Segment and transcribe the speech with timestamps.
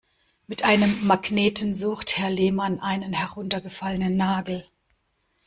[0.47, 4.65] Mit einem Magneten sucht Herr Lehmann einen heruntergefallenen Nagel.